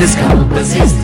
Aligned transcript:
in 0.00 0.06
this 0.06 0.14
competition. 0.14 0.99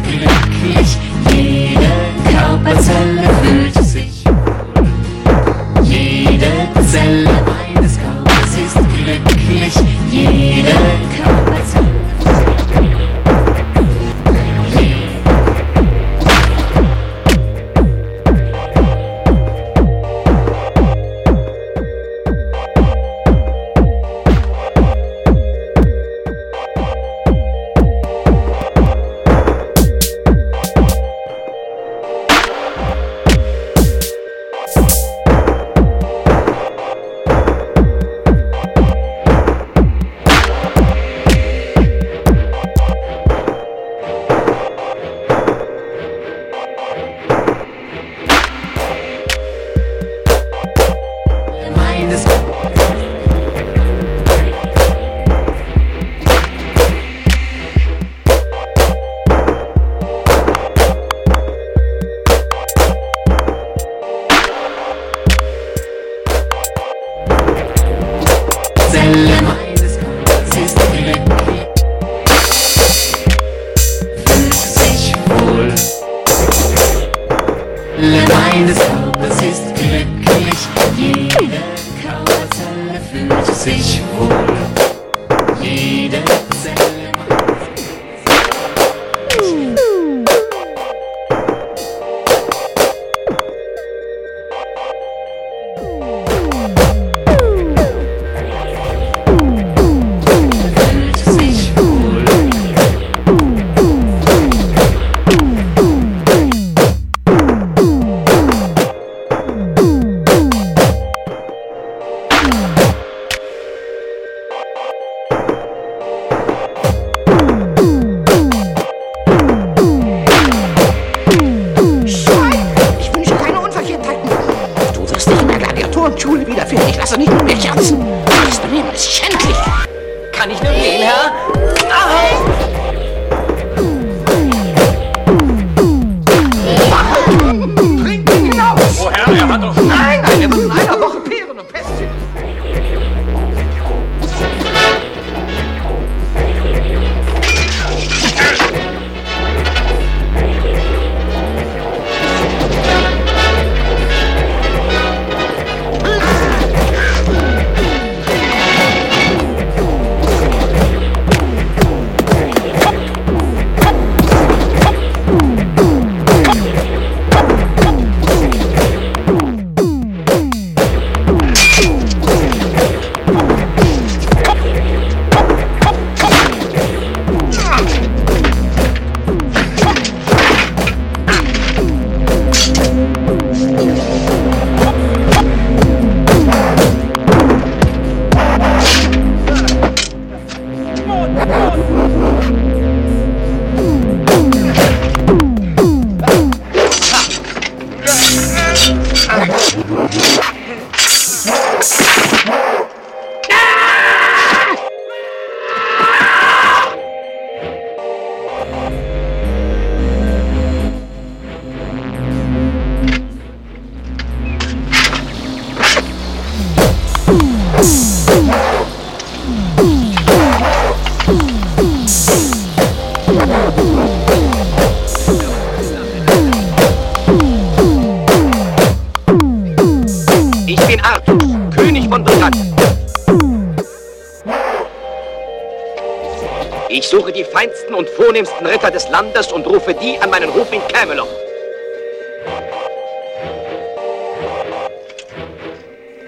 suche 237.16 237.32
die 237.32 237.44
feinsten 237.44 237.94
und 237.94 238.10
vornehmsten 238.10 238.66
Ritter 238.66 238.90
des 238.90 239.08
Landes 239.08 239.50
und 239.50 239.66
rufe 239.66 239.94
die 239.94 240.18
an 240.20 240.28
meinen 240.28 240.50
Ruf 240.50 240.70
in 240.70 240.86
Camelot. 240.88 241.28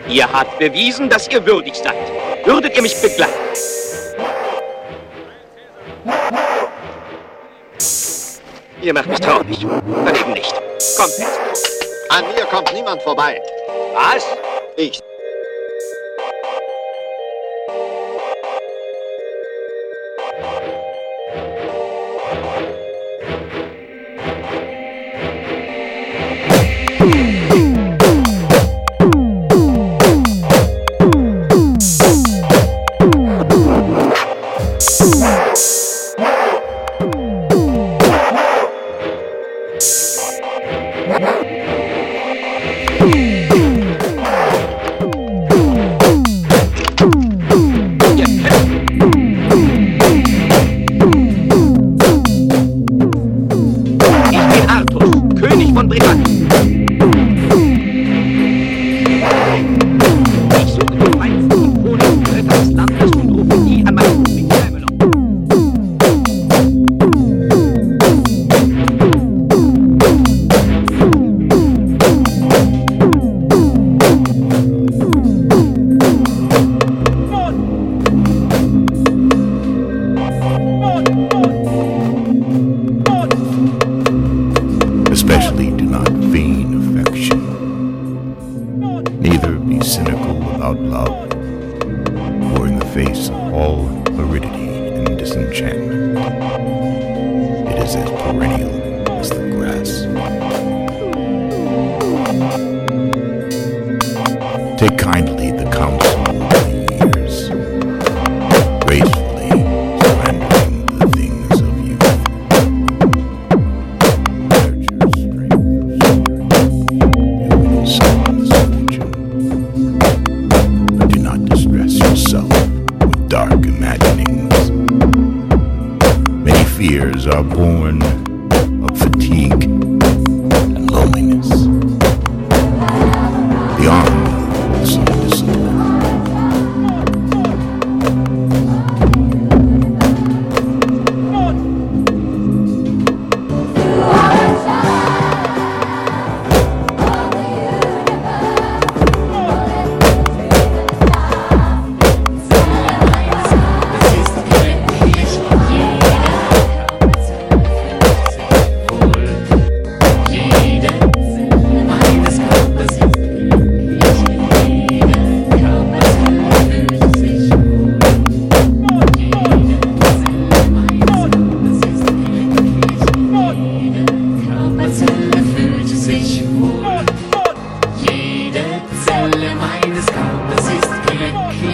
Ihr 0.08 0.32
habt 0.32 0.58
bewiesen, 0.58 1.10
dass 1.10 1.28
ihr 1.28 1.44
würdig 1.44 1.74
seid. 1.74 1.94
Würdet 2.44 2.74
ihr 2.74 2.80
mich 2.80 2.98
begleiten? 3.02 3.34
Ihr 8.80 8.94
macht 8.94 9.08
mich 9.08 9.20
traurig. 9.20 9.66
Dann 10.06 10.14
eben 10.14 10.32
nicht. 10.32 10.54
Kommt 10.96 11.18
mit. 11.18 11.28
An 12.08 12.24
mir 12.34 12.46
kommt 12.46 12.72
niemand 12.72 13.02
vorbei. 13.02 13.38
Was? 13.94 14.24
Ich. 14.76 15.02
König 55.40 55.72
von 55.72 55.88
Britannien. 55.88 56.77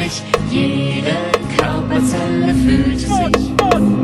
Bereich. 0.04 0.22
Jede 0.50 1.16
Körperzelle 1.56 2.54
fühlt 2.54 3.00
sich. 3.00 4.03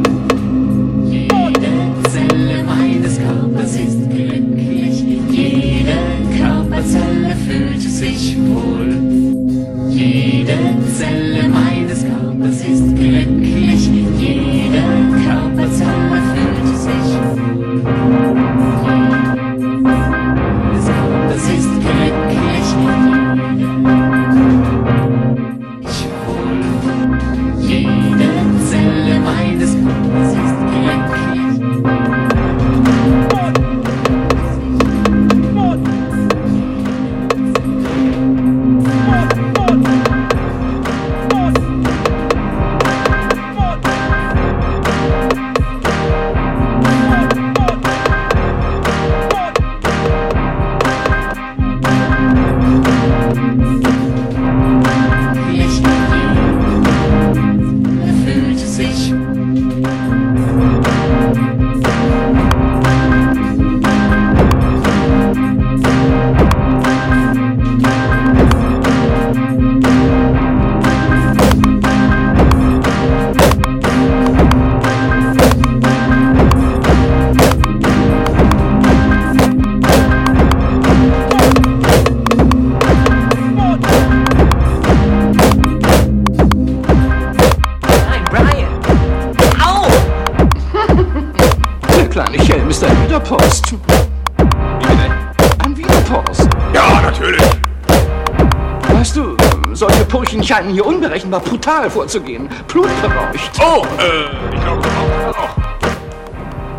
Weißt 99.11 99.17
du, 99.17 99.37
solche 99.75 100.05
Purchen 100.05 100.40
scheinen 100.40 100.73
hier 100.73 100.87
unberechenbar 100.87 101.40
brutal 101.40 101.90
vorzugehen. 101.90 102.49
Blutverrauscht. 102.69 103.50
Oh, 103.59 103.85
äh, 103.99 104.55
ich 104.55 104.61
glaube 104.61 104.81
geraucht 104.81 105.02
hat 105.02 105.35
er 105.35 105.43
auch. 105.43 105.57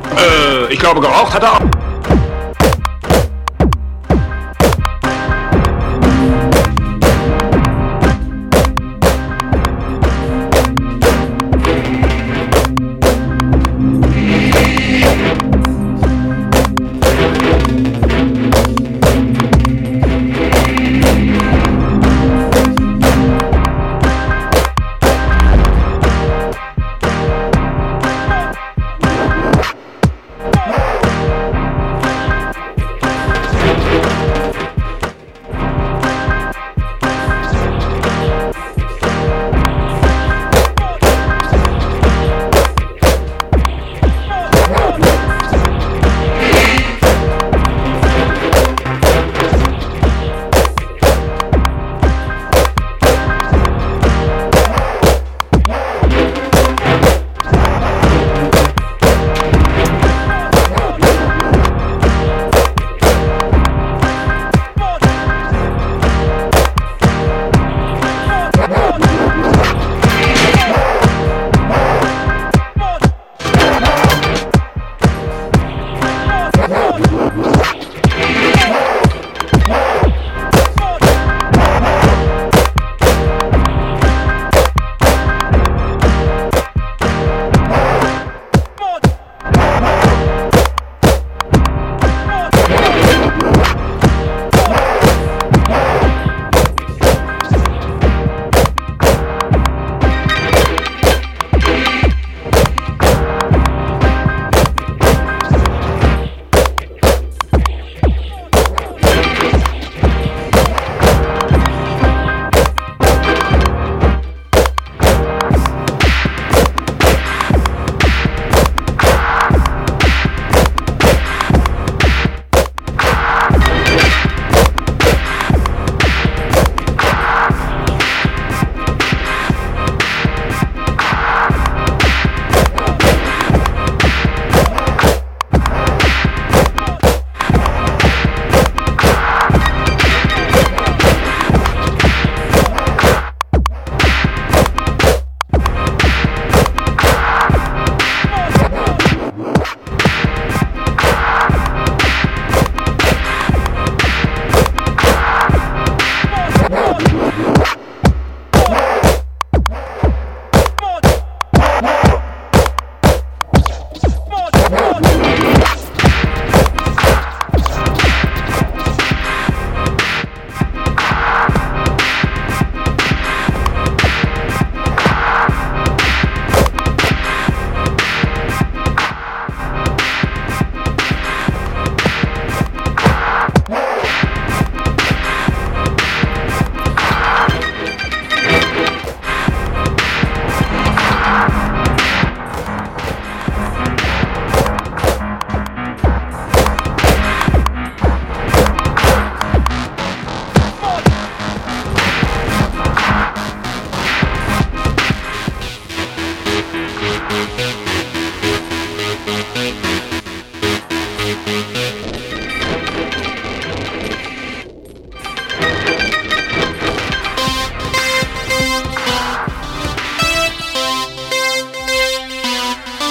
Oh. 0.07 0.17
Äh, 0.17 0.73
ich 0.73 0.79
glaube 0.79 1.01
geraucht 1.01 1.33
hat 1.33 1.43
er 1.43 1.51
auch. 1.51 1.90